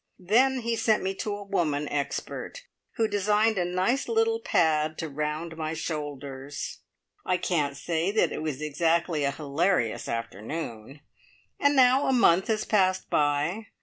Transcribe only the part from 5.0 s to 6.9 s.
round my shoulders.